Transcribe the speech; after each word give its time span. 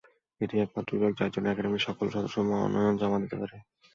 এটিই 0.41 0.61
একমাত্র 0.61 0.91
বিভাগ 0.93 1.11
যার 1.19 1.31
জন্য 1.33 1.47
একাডেমির 1.49 1.85
সকল 1.87 2.05
সদস্য 2.09 2.37
মনোনয়ন 2.49 2.95
জমা 3.01 3.17
দিতে 3.23 3.35
পারে। 3.41 3.55